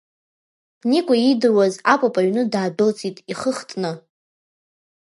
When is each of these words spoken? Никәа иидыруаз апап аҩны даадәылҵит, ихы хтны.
Никәа 0.89 1.15
иидыруаз 1.19 1.75
апап 1.93 2.15
аҩны 2.19 2.43
даадәылҵит, 2.51 3.17
ихы 3.31 3.51
хтны. 3.57 3.91